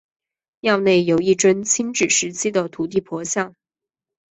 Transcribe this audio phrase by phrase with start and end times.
[0.61, 3.53] 庙内有一尊清治时期的土地婆像。